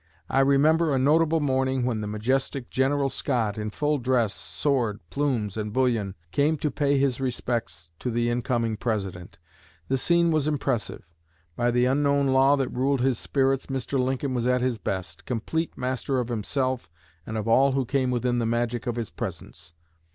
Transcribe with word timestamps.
I 0.31 0.39
remember 0.39 0.91
a 0.91 0.97
notable 0.97 1.39
morning 1.41 1.85
when 1.85 2.01
the 2.01 2.07
majestic 2.07 2.71
General 2.71 3.07
Scott, 3.07 3.55
in 3.55 3.69
full 3.69 3.99
dress, 3.99 4.33
sword, 4.33 4.99
plumes, 5.11 5.57
and 5.57 5.71
bullion, 5.71 6.15
came 6.31 6.57
to 6.57 6.71
pay 6.71 6.97
his 6.97 7.21
respects 7.21 7.91
to 7.99 8.09
the 8.09 8.27
incoming 8.27 8.77
President. 8.77 9.37
The 9.89 9.99
scene 9.99 10.31
was 10.31 10.47
impressive. 10.47 11.03
By 11.55 11.69
the 11.69 11.85
unknown 11.85 12.29
law 12.29 12.55
that 12.55 12.69
ruled 12.73 13.01
his 13.01 13.19
spirits, 13.19 13.67
Mr. 13.67 13.99
Lincoln 13.99 14.33
was 14.33 14.47
at 14.47 14.61
his 14.61 14.79
best, 14.79 15.23
complete 15.25 15.77
master 15.77 16.17
of 16.19 16.29
himself 16.29 16.89
and 17.27 17.37
of 17.37 17.47
all 17.47 17.73
who 17.73 17.85
came 17.85 18.09
within 18.09 18.39
the 18.39 18.47
magic 18.47 18.87
of 18.87 18.95
his 18.95 19.11
presence. 19.11 19.71